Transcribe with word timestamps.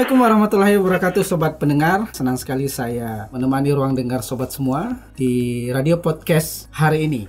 Assalamualaikum 0.00 0.24
warahmatullahi 0.24 0.76
wabarakatuh 0.80 1.20
Sobat 1.28 1.60
pendengar 1.60 2.08
Senang 2.16 2.40
sekali 2.40 2.72
saya 2.72 3.28
menemani 3.36 3.68
ruang 3.68 3.92
dengar 3.92 4.24
Sobat 4.24 4.48
semua 4.48 4.96
Di 5.12 5.68
radio 5.68 6.00
podcast 6.00 6.72
hari 6.72 7.04
ini 7.04 7.28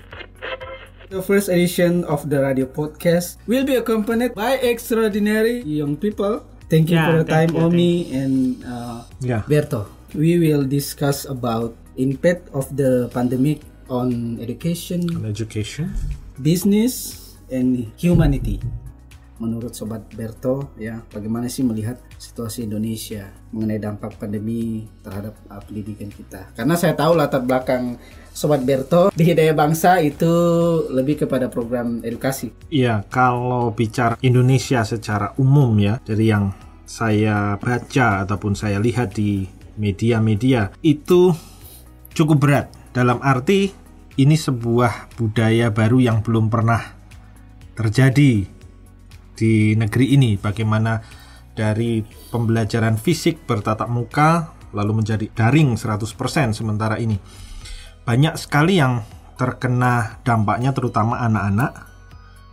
The 1.11 1.19
first 1.19 1.51
edition 1.51 2.07
of 2.07 2.31
the 2.31 2.39
radio 2.39 2.63
podcast 2.63 3.35
will 3.43 3.67
be 3.67 3.75
accompanied 3.75 4.31
by 4.39 4.55
extraordinary 4.63 5.67
young 5.67 5.99
people. 5.99 6.47
Thank 6.71 6.87
you 6.87 6.95
Yeah, 6.95 7.11
for 7.11 7.13
your 7.19 7.27
time, 7.27 7.51
you, 7.51 7.59
Omi 7.59 8.07
and 8.15 8.63
uh, 8.63 9.03
Yeah. 9.19 9.43
Berto. 9.51 9.91
We 10.15 10.39
will 10.39 10.63
discuss 10.63 11.27
about 11.27 11.75
impact 11.99 12.47
of 12.55 12.71
the 12.71 13.11
pandemic 13.11 13.67
on 13.91 14.39
education, 14.39 15.11
On 15.19 15.27
education. 15.27 15.91
business, 16.39 17.19
and 17.51 17.91
humanity. 17.99 18.63
Menurut 19.41 19.73
Sobat 19.73 20.05
Berto, 20.13 20.77
ya, 20.77 21.01
bagaimana 21.09 21.49
sih 21.49 21.65
melihat 21.65 21.97
situasi 22.21 22.69
Indonesia 22.69 23.25
mengenai 23.49 23.81
dampak 23.81 24.21
pandemi 24.21 24.85
terhadap 25.01 25.33
uh, 25.49 25.57
pendidikan 25.65 26.13
kita? 26.13 26.53
Karena 26.53 26.77
saya 26.77 26.93
tahu 26.93 27.17
latar 27.17 27.41
belakang 27.41 27.97
Sobat 28.29 28.61
Berto 28.61 29.09
di 29.17 29.25
Hidayah 29.25 29.57
Bangsa 29.57 29.97
itu 29.97 30.29
lebih 30.93 31.25
kepada 31.25 31.49
program 31.49 32.05
edukasi. 32.05 32.53
Iya, 32.69 33.01
kalau 33.09 33.73
bicara 33.73 34.13
Indonesia 34.21 34.85
secara 34.85 35.33
umum 35.41 35.73
ya, 35.81 35.97
dari 36.05 36.29
yang 36.29 36.53
saya 36.85 37.57
baca 37.57 38.21
ataupun 38.21 38.53
saya 38.53 38.77
lihat 38.77 39.17
di 39.17 39.49
media-media 39.73 40.69
itu 40.85 41.33
cukup 42.13 42.37
berat. 42.37 42.67
Dalam 42.93 43.17
arti 43.25 43.73
ini 44.21 44.37
sebuah 44.37 45.17
budaya 45.17 45.73
baru 45.73 45.97
yang 45.97 46.21
belum 46.21 46.51
pernah 46.51 46.83
terjadi 47.73 48.60
di 49.41 49.73
negeri 49.73 50.13
ini. 50.13 50.37
Bagaimana 50.37 51.01
dari 51.57 52.05
pembelajaran 52.05 53.01
fisik 53.01 53.49
bertatap 53.49 53.89
muka 53.89 54.53
lalu 54.77 55.01
menjadi 55.01 55.25
daring 55.33 55.73
100% 55.73 56.53
sementara 56.53 57.01
ini. 57.01 57.17
Banyak 58.05 58.37
sekali 58.37 58.77
yang 58.77 59.01
terkena 59.41 60.21
dampaknya 60.21 60.69
terutama 60.69 61.17
anak-anak 61.25 61.89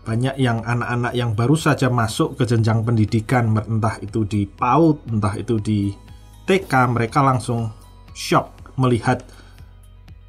banyak 0.08 0.40
yang 0.40 0.64
anak-anak 0.64 1.12
yang 1.12 1.36
baru 1.36 1.52
saja 1.52 1.92
masuk 1.92 2.40
ke 2.40 2.48
jenjang 2.48 2.80
pendidikan 2.80 3.52
entah 3.52 4.00
itu 4.00 4.24
di 4.24 4.48
PAUD 4.48 5.12
entah 5.12 5.36
itu 5.36 5.60
di 5.60 5.92
TK 6.48 6.72
mereka 6.96 7.20
langsung 7.20 7.68
shock 8.16 8.72
melihat 8.80 9.20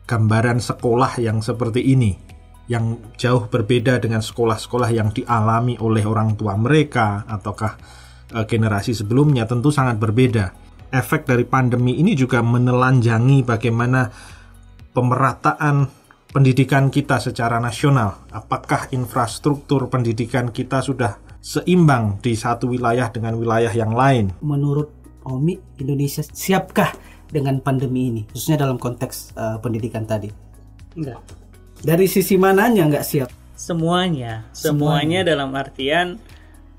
gambaran 0.03 0.59
sekolah 0.59 1.23
yang 1.23 1.39
seperti 1.39 1.95
ini 1.95 2.28
yang 2.69 3.01
jauh 3.17 3.49
berbeda 3.49 3.97
dengan 3.97 4.21
sekolah-sekolah 4.21 4.89
yang 4.93 5.09
dialami 5.09 5.75
oleh 5.81 6.05
orang 6.05 6.37
tua 6.37 6.53
mereka 6.53 7.25
ataukah 7.25 7.73
eh, 8.37 8.45
generasi 8.45 8.93
sebelumnya 8.93 9.49
tentu 9.49 9.73
sangat 9.73 9.97
berbeda. 9.97 10.53
Efek 10.89 11.25
dari 11.25 11.45
pandemi 11.45 11.97
ini 11.97 12.13
juga 12.13 12.41
menelanjangi 12.45 13.45
bagaimana 13.45 14.09
pemerataan 14.93 15.85
pendidikan 16.29 16.93
kita 16.93 17.17
secara 17.17 17.57
nasional. 17.57 18.25
Apakah 18.29 18.89
infrastruktur 18.93 19.89
pendidikan 19.89 20.53
kita 20.53 20.81
sudah 20.85 21.17
seimbang 21.41 22.21
di 22.21 22.37
satu 22.37 22.69
wilayah 22.69 23.09
dengan 23.09 23.37
wilayah 23.37 23.73
yang 23.73 23.93
lain? 23.93 24.33
Menurut 24.41 24.93
Omi, 25.25 25.57
Indonesia 25.77 26.25
siapkah 26.25 26.93
dengan 27.29 27.61
pandemi 27.61 28.09
ini, 28.09 28.21
khususnya 28.33 28.65
dalam 28.65 28.81
konteks 28.81 29.37
uh, 29.37 29.57
pendidikan 29.61 30.05
tadi? 30.09 30.29
Enggak. 30.97 31.21
Dari 31.79 32.11
sisi 32.11 32.35
mananya 32.35 32.83
nggak 32.91 33.05
siap? 33.07 33.29
Semuanya, 33.55 34.47
semuanya 34.55 35.23
dalam 35.23 35.51
artian 35.55 36.19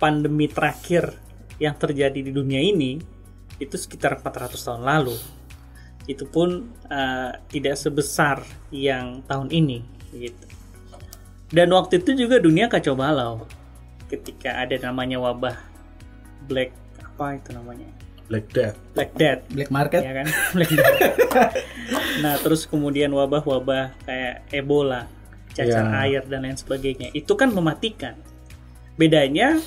pandemi 0.01 0.48
terakhir 0.48 1.17
yang 1.61 1.77
terjadi 1.77 2.20
di 2.20 2.33
dunia 2.33 2.61
ini 2.61 3.01
itu 3.61 3.77
sekitar 3.77 4.20
400 4.20 4.57
tahun 4.57 4.83
lalu. 4.84 5.17
Itu 6.09 6.29
pun 6.29 6.73
uh, 6.89 7.33
tidak 7.53 7.77
sebesar 7.77 8.45
yang 8.73 9.25
tahun 9.25 9.53
ini 9.53 9.84
gitu. 10.17 10.47
Dan 11.53 11.73
waktu 11.73 12.01
itu 12.01 12.17
juga 12.17 12.41
dunia 12.41 12.69
kacau 12.69 12.97
balau 12.97 13.45
ketika 14.08 14.64
ada 14.64 14.77
namanya 14.80 15.20
wabah 15.20 15.57
black 16.45 16.73
apa 17.01 17.41
itu 17.41 17.51
namanya? 17.57 17.89
Like 18.30 18.46
that. 18.55 18.79
Black 18.95 19.11
Death 19.14 19.42
Black 19.51 19.68
market? 19.68 20.01
ya 20.01 20.13
kan 20.14 20.27
Black 20.55 20.70
Death. 20.70 21.55
nah 22.23 22.39
terus 22.39 22.64
kemudian 22.64 23.11
wabah-wabah 23.11 23.98
kayak 24.02 24.46
Ebola 24.48 25.11
cacar 25.51 25.83
Ya. 25.83 25.98
air 26.07 26.23
dan 26.24 26.46
lain 26.46 26.55
sebagainya 26.55 27.11
itu 27.11 27.35
kan 27.35 27.51
mematikan 27.51 28.14
bedanya 28.95 29.58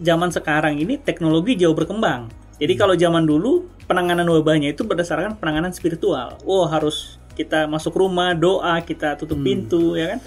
zaman 0.00 0.30
sekarang 0.30 0.80
ini 0.80 0.96
teknologi 0.96 1.52
jauh 1.54 1.76
berkembang 1.76 2.32
jadi 2.56 2.72
kalau 2.74 2.94
zaman 2.94 3.24
dulu 3.24 3.68
penanganan 3.84 4.24
wabahnya 4.24 4.72
itu 4.72 4.80
berdasarkan 4.80 5.36
penanganan 5.36 5.70
spiritual 5.70 6.40
oh 6.42 6.64
harus 6.64 7.20
kita 7.34 7.64
masuk 7.66 7.92
rumah 7.94 8.32
doa 8.32 8.80
kita 8.80 9.16
tutup 9.16 9.36
pintu 9.38 9.96
ya 9.96 10.16
kan 10.16 10.20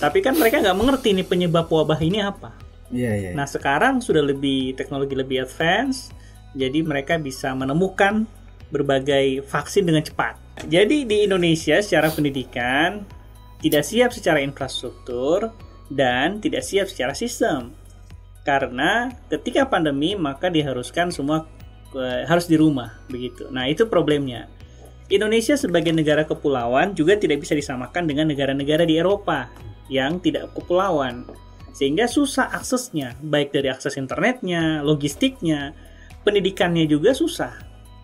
tapi 0.00 0.18
kan 0.18 0.34
mereka 0.34 0.58
nggak 0.58 0.74
mengerti 0.74 1.12
nih 1.12 1.22
penyebab 1.22 1.66
wabah 1.66 2.00
ini 2.00 2.18
apa 2.18 2.50
Iya, 2.90 3.12
iya. 3.14 3.30
Nah 3.38 3.46
sekarang 3.46 4.02
sudah 4.02 4.18
lebih 4.18 4.74
teknologi 4.74 5.14
lebih 5.14 5.46
advance, 5.46 6.10
jadi 6.54 6.82
mereka 6.82 7.18
bisa 7.18 7.54
menemukan 7.54 8.26
berbagai 8.70 9.42
vaksin 9.46 9.86
dengan 9.86 10.02
cepat. 10.06 10.38
Jadi 10.66 11.08
di 11.08 11.26
Indonesia 11.26 11.80
secara 11.82 12.12
pendidikan 12.12 13.02
tidak 13.60 13.84
siap 13.84 14.10
secara 14.14 14.40
infrastruktur 14.40 15.50
dan 15.90 16.38
tidak 16.38 16.62
siap 16.62 16.86
secara 16.86 17.12
sistem. 17.12 17.74
Karena 18.46 19.10
ketika 19.28 19.68
pandemi 19.68 20.16
maka 20.16 20.48
diharuskan 20.48 21.12
semua 21.12 21.44
harus 22.30 22.46
di 22.46 22.54
rumah 22.54 23.02
begitu. 23.10 23.50
Nah 23.50 23.66
itu 23.66 23.90
problemnya. 23.90 24.46
Indonesia 25.10 25.58
sebagai 25.58 25.90
negara 25.90 26.22
kepulauan 26.22 26.94
juga 26.94 27.18
tidak 27.18 27.42
bisa 27.42 27.58
disamakan 27.58 28.06
dengan 28.06 28.30
negara-negara 28.30 28.86
di 28.86 28.94
Eropa 28.94 29.50
yang 29.90 30.22
tidak 30.22 30.54
kepulauan 30.54 31.26
sehingga 31.74 32.06
susah 32.06 32.54
aksesnya 32.54 33.18
baik 33.18 33.50
dari 33.50 33.74
akses 33.74 33.98
internetnya, 33.98 34.86
logistiknya, 34.86 35.74
pendidikannya 36.24 36.84
juga 36.84 37.16
susah 37.16 37.52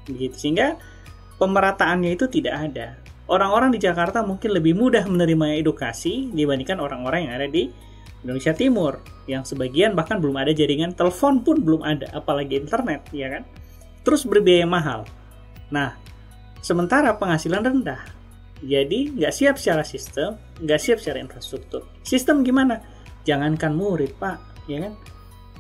gitu 0.09 0.34
sehingga 0.37 0.78
pemerataannya 1.37 2.15
itu 2.15 2.27
tidak 2.31 2.54
ada. 2.72 2.97
Orang-orang 3.27 3.75
di 3.75 3.82
Jakarta 3.82 4.22
mungkin 4.22 4.54
lebih 4.54 4.78
mudah 4.78 5.03
menerima 5.03 5.59
edukasi 5.59 6.31
dibandingkan 6.31 6.78
orang-orang 6.78 7.27
yang 7.27 7.34
ada 7.43 7.49
di 7.50 7.66
Indonesia 8.22 8.54
Timur 8.54 9.03
yang 9.27 9.43
sebagian 9.43 9.99
bahkan 9.99 10.22
belum 10.22 10.38
ada 10.38 10.54
jaringan 10.54 10.94
telepon 10.94 11.43
pun 11.43 11.59
belum 11.59 11.82
ada 11.82 12.06
apalagi 12.15 12.62
internet 12.62 13.10
ya 13.10 13.27
kan. 13.31 13.43
Terus 14.06 14.22
berbiaya 14.22 14.62
mahal. 14.62 15.03
Nah, 15.75 15.98
sementara 16.62 17.19
penghasilan 17.19 17.66
rendah. 17.66 18.03
Jadi 18.62 19.12
nggak 19.19 19.34
siap 19.34 19.54
secara 19.59 19.83
sistem, 19.83 20.38
nggak 20.62 20.81
siap 20.81 20.98
secara 21.03 21.19
infrastruktur. 21.21 21.84
Sistem 22.06 22.47
gimana? 22.47 22.81
Jangankan 23.27 23.75
murid 23.75 24.15
pak, 24.16 24.38
ya 24.71 24.87
kan? 24.87 24.94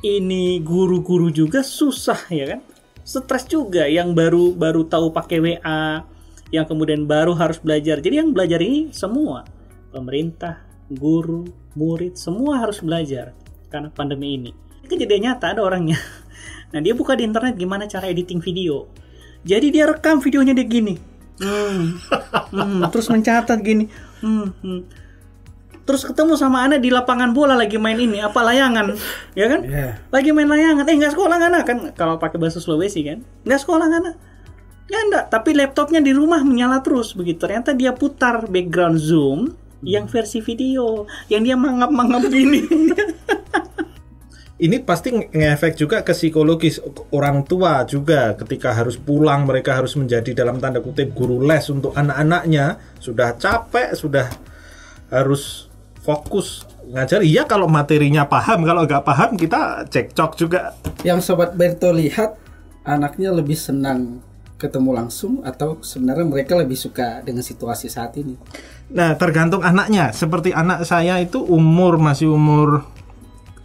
Ini 0.04 0.60
guru-guru 0.60 1.32
juga 1.32 1.64
susah 1.64 2.28
ya 2.28 2.56
kan? 2.56 2.60
Stres 3.06 3.46
juga 3.46 3.86
yang 3.86 4.12
baru 4.12 4.52
baru 4.52 4.84
tahu 4.84 5.14
pakai 5.14 5.38
WA, 5.38 6.04
yang 6.50 6.66
kemudian 6.66 7.06
baru 7.06 7.32
harus 7.38 7.56
belajar. 7.62 8.02
Jadi 8.02 8.20
yang 8.20 8.34
belajar 8.34 8.60
ini 8.60 8.90
semua 8.92 9.46
pemerintah, 9.94 10.60
guru, 10.92 11.48
murid 11.72 12.18
semua 12.18 12.60
harus 12.60 12.82
belajar 12.84 13.32
karena 13.72 13.88
pandemi 13.88 14.36
ini. 14.36 14.50
Kejadian 14.86 15.32
nyata 15.32 15.56
ada 15.56 15.62
orangnya. 15.64 15.98
Nah 16.66 16.82
dia 16.82 16.98
buka 16.98 17.14
di 17.14 17.22
internet 17.22 17.54
gimana 17.54 17.86
cara 17.86 18.10
editing 18.10 18.42
video. 18.42 18.90
Jadi 19.46 19.70
dia 19.70 19.86
rekam 19.86 20.18
videonya 20.18 20.50
dia 20.50 20.66
gini. 20.66 20.98
Hmm. 21.38 21.94
Hmm, 22.50 22.82
terus 22.90 23.06
mencatat 23.06 23.62
gini. 23.62 23.86
Hmm, 24.18 24.50
hmm. 24.50 24.80
Terus 25.86 26.02
ketemu 26.02 26.34
sama 26.34 26.66
anak 26.66 26.82
di 26.82 26.90
lapangan 26.90 27.30
bola 27.30 27.54
lagi 27.54 27.78
main 27.78 27.94
ini 27.94 28.18
apa 28.18 28.42
layangan, 28.42 28.98
ya 29.38 29.46
kan? 29.46 29.60
Iya. 29.62 30.02
Lagi 30.10 30.34
main 30.34 30.50
layangan. 30.50 30.82
Eh 30.90 30.98
nggak 30.98 31.14
sekolah 31.14 31.34
nggak 31.38 31.62
kan? 31.62 31.78
Kalau 31.94 32.18
pakai 32.18 32.42
bahasa 32.42 32.58
Sulawesi 32.58 33.06
kan? 33.06 33.22
Nggak 33.46 33.60
sekolah 33.62 33.86
nggak 33.86 34.14
Ya 34.86 35.02
enggak, 35.02 35.34
tapi 35.34 35.50
laptopnya 35.54 35.98
di 35.98 36.14
rumah 36.14 36.42
menyala 36.46 36.78
terus 36.82 37.14
begitu. 37.14 37.46
Ternyata 37.46 37.74
dia 37.74 37.90
putar 37.94 38.46
background 38.46 38.98
Zoom 38.98 39.50
yang 39.82 40.06
versi 40.10 40.42
video, 40.42 41.06
yang 41.30 41.42
dia 41.42 41.58
mangap-mangap 41.58 42.26
gini. 42.34 42.62
Ini 44.56 44.80
pasti 44.88 45.12
nge- 45.12 45.30
ngefek 45.36 45.74
juga 45.76 46.00
ke 46.00 46.16
psikologis 46.16 46.80
orang 47.12 47.44
tua 47.44 47.84
juga 47.84 48.32
ketika 48.40 48.72
harus 48.72 48.96
pulang 48.96 49.44
mereka 49.44 49.76
harus 49.76 49.92
menjadi 50.00 50.32
dalam 50.32 50.56
tanda 50.56 50.80
kutip 50.80 51.12
guru 51.12 51.44
les 51.44 51.66
untuk 51.68 51.92
anak-anaknya 51.92 52.80
sudah 52.96 53.36
capek 53.36 53.92
sudah 53.92 54.32
harus 55.12 55.65
fokus 56.06 56.62
ngajar. 56.86 57.26
Iya 57.26 57.50
kalau 57.50 57.66
materinya 57.66 58.30
paham 58.30 58.62
kalau 58.62 58.86
nggak 58.86 59.02
paham 59.02 59.34
kita 59.34 59.82
cekcok 59.90 60.30
juga. 60.38 60.78
Yang 61.02 61.26
Sobat 61.26 61.58
Berto 61.58 61.90
lihat 61.90 62.38
anaknya 62.86 63.34
lebih 63.34 63.58
senang 63.58 64.22
ketemu 64.56 64.90
langsung 64.96 65.44
atau 65.44 65.82
sebenarnya 65.84 66.24
mereka 66.24 66.56
lebih 66.56 66.78
suka 66.78 67.20
dengan 67.20 67.44
situasi 67.44 67.92
saat 67.92 68.16
ini? 68.16 68.38
Nah, 68.88 69.18
tergantung 69.18 69.60
anaknya. 69.60 70.14
Seperti 70.16 70.54
anak 70.54 70.86
saya 70.88 71.20
itu 71.20 71.42
umur 71.44 72.00
masih 72.00 72.32
umur 72.32 72.86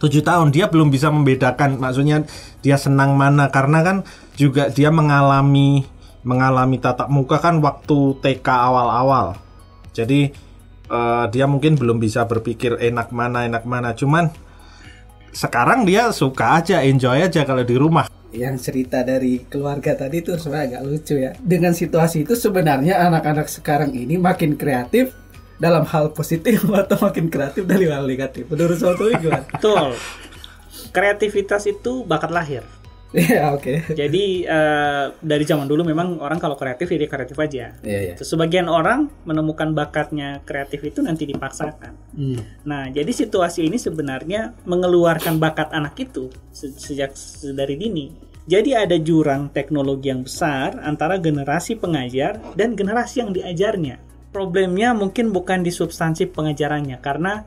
tujuh 0.02 0.20
tahun. 0.20 0.52
Dia 0.52 0.68
belum 0.68 0.92
bisa 0.92 1.08
membedakan 1.08 1.80
maksudnya 1.80 2.26
dia 2.60 2.76
senang 2.76 3.16
mana. 3.16 3.48
Karena 3.48 3.80
kan 3.80 3.96
juga 4.36 4.68
dia 4.68 4.92
mengalami 4.92 5.86
mengalami 6.22 6.78
tatap 6.78 7.10
muka 7.10 7.40
kan 7.40 7.58
waktu 7.64 8.18
TK 8.20 8.46
awal-awal. 8.46 9.38
Jadi 9.96 10.51
eh, 10.92 11.24
dia 11.32 11.48
mungkin 11.48 11.80
belum 11.80 11.96
bisa 11.96 12.28
berpikir 12.28 12.76
enak 12.76 13.08
mana 13.10 13.48
enak 13.48 13.64
mana 13.64 13.96
cuman 13.96 14.28
sekarang 15.32 15.88
dia 15.88 16.12
suka 16.12 16.60
aja 16.60 16.84
enjoy 16.84 17.24
aja 17.24 17.48
kalau 17.48 17.64
di 17.64 17.80
rumah 17.80 18.12
yang 18.32 18.56
cerita 18.56 19.04
dari 19.04 19.44
keluarga 19.44 19.92
tadi 19.92 20.24
itu 20.24 20.32
sebenarnya 20.32 20.80
agak 20.80 20.82
lucu 20.88 21.14
ya. 21.20 21.36
Dengan 21.36 21.76
situasi 21.76 22.24
itu 22.24 22.32
sebenarnya 22.32 23.04
anak-anak 23.04 23.46
sekarang 23.52 23.92
ini 23.92 24.16
makin 24.16 24.56
kreatif 24.56 25.12
dalam 25.60 25.84
hal 25.84 26.16
positif 26.16 26.64
atau 26.82 26.96
makin 26.98 27.28
kreatif 27.28 27.68
dari 27.68 27.92
hal 27.92 28.08
negatif. 28.08 28.48
Menurut 28.48 28.80
Soto 28.80 29.06
gimana? 29.12 29.44
Betul. 29.46 29.94
Kreativitas 30.90 31.68
itu 31.68 32.08
bakat 32.08 32.32
lahir. 32.32 32.64
Iya 33.12 33.52
oke. 33.52 33.92
Jadi 33.92 34.48
eh, 34.48 35.06
dari 35.20 35.44
zaman 35.44 35.68
dulu 35.68 35.84
memang 35.84 36.16
orang 36.16 36.40
kalau 36.40 36.56
kreatif 36.56 36.88
ya 36.88 36.98
dia 37.04 37.10
kreatif 37.12 37.36
aja. 37.36 37.64
Iya 37.84 37.98
iya. 38.00 38.14
Terus 38.16 38.32
Sebagian 38.32 38.66
orang 38.72 39.12
menemukan 39.28 39.76
bakatnya 39.76 40.40
kreatif 40.48 40.80
itu 40.80 41.04
nanti 41.04 41.28
dipaksakan. 41.28 41.92
Hmm. 42.16 42.40
Nah, 42.64 42.88
jadi 42.88 43.12
situasi 43.12 43.68
ini 43.68 43.76
sebenarnya 43.76 44.56
mengeluarkan 44.64 45.36
bakat 45.36 45.68
anak 45.76 45.92
itu 46.00 46.32
se- 46.50 46.72
sejak 46.72 47.12
se- 47.12 47.52
dari 47.52 47.76
dini. 47.76 48.32
Jadi 48.42 48.74
ada 48.74 48.96
jurang 48.98 49.52
teknologi 49.54 50.10
yang 50.10 50.26
besar 50.26 50.74
antara 50.82 51.20
generasi 51.20 51.78
pengajar 51.78 52.42
dan 52.58 52.74
generasi 52.74 53.22
yang 53.22 53.30
diajarnya. 53.30 54.02
Problemnya 54.32 54.96
mungkin 54.96 55.30
bukan 55.30 55.62
di 55.62 55.70
substansi 55.70 56.32
pengajarannya 56.32 56.98
karena 57.04 57.44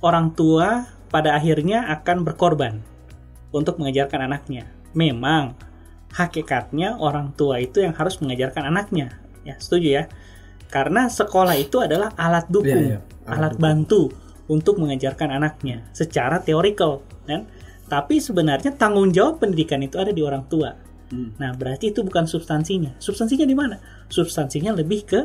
orang 0.00 0.32
tua 0.34 0.88
pada 1.12 1.36
akhirnya 1.36 1.86
akan 1.92 2.24
berkorban 2.24 2.80
untuk 3.52 3.78
mengajarkan 3.78 4.26
anaknya. 4.28 4.77
Memang 4.96 5.56
hakikatnya 6.12 6.96
orang 6.96 7.36
tua 7.36 7.60
itu 7.60 7.84
yang 7.84 7.92
harus 7.92 8.20
mengajarkan 8.20 8.68
anaknya. 8.72 9.18
Ya, 9.44 9.56
setuju 9.60 9.88
ya? 9.88 10.04
Karena 10.68 11.08
sekolah 11.08 11.56
itu 11.56 11.80
adalah 11.80 12.12
alat 12.16 12.48
dukung, 12.52 12.96
Iya, 12.96 13.00
iya. 13.00 13.28
alat 13.28 13.56
bantu 13.56 14.12
untuk 14.48 14.80
mengajarkan 14.80 15.32
anaknya 15.40 15.88
secara 15.96 16.40
teorikal, 16.40 17.04
kan? 17.24 17.48
Tapi 17.88 18.20
sebenarnya 18.20 18.76
tanggung 18.76 19.08
jawab 19.08 19.40
pendidikan 19.40 19.80
itu 19.80 19.96
ada 19.96 20.12
di 20.12 20.20
orang 20.20 20.44
tua. 20.44 20.76
Hmm. 21.08 21.32
Nah, 21.40 21.56
berarti 21.56 21.88
itu 21.88 22.04
bukan 22.04 22.28
substansinya. 22.28 22.92
Substansinya 23.00 23.48
di 23.48 23.56
mana? 23.56 23.80
Substansinya 24.12 24.76
lebih 24.76 25.08
ke 25.08 25.20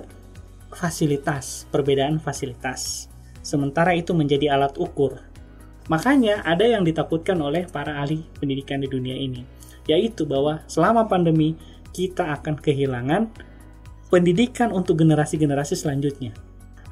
fasilitas, 0.71 1.67
perbedaan 1.67 2.23
fasilitas. 2.23 3.11
Sementara 3.43 3.91
itu 3.91 4.15
menjadi 4.15 4.55
alat 4.55 4.79
ukur. 4.79 5.19
Makanya 5.91 6.47
ada 6.47 6.63
yang 6.63 6.87
ditakutkan 6.87 7.35
oleh 7.43 7.67
para 7.67 7.99
ahli 7.99 8.23
pendidikan 8.39 8.79
di 8.79 8.87
dunia 8.87 9.15
ini, 9.15 9.43
yaitu 9.83 10.23
bahwa 10.23 10.63
selama 10.71 11.03
pandemi 11.11 11.59
kita 11.91 12.31
akan 12.39 12.55
kehilangan 12.55 13.27
pendidikan 14.07 14.69
untuk 14.69 15.01
generasi-generasi 15.01 15.73
selanjutnya. 15.73 16.31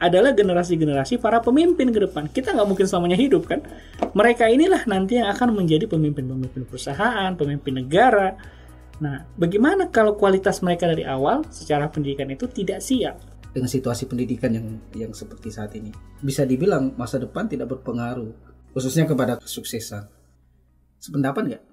Adalah 0.01 0.33
generasi-generasi 0.33 1.21
para 1.21 1.37
pemimpin 1.45 1.93
ke 1.93 2.09
depan. 2.09 2.25
Kita 2.25 2.57
nggak 2.57 2.65
mungkin 2.65 2.89
selamanya 2.89 3.13
hidup 3.13 3.45
kan? 3.45 3.61
Mereka 4.17 4.49
inilah 4.49 4.81
nanti 4.89 5.21
yang 5.21 5.29
akan 5.29 5.53
menjadi 5.53 5.85
pemimpin-pemimpin 5.85 6.65
perusahaan, 6.65 7.29
pemimpin 7.37 7.85
negara. 7.85 8.33
Nah, 8.97 9.29
bagaimana 9.37 9.93
kalau 9.93 10.17
kualitas 10.17 10.65
mereka 10.65 10.89
dari 10.89 11.05
awal 11.05 11.45
secara 11.53 11.85
pendidikan 11.85 12.33
itu 12.33 12.49
tidak 12.49 12.81
siap? 12.81 13.21
Dengan 13.53 13.69
situasi 13.69 14.09
pendidikan 14.09 14.49
yang 14.57 14.81
yang 14.97 15.13
seperti 15.13 15.53
saat 15.53 15.77
ini, 15.77 15.93
bisa 16.17 16.49
dibilang 16.49 16.97
masa 16.97 17.21
depan 17.21 17.45
tidak 17.45 17.69
berpengaruh, 17.69 18.50
khususnya 18.71 19.07
kepada 19.07 19.39
kesuksesan. 19.39 20.07
Sependapat 21.01 21.43
nggak? 21.47 21.63